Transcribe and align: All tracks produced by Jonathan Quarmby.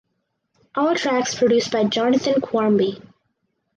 All 0.73 0.95
tracks 0.95 1.35
produced 1.35 1.69
by 1.71 1.83
Jonathan 1.83 2.41
Quarmby. 2.41 2.99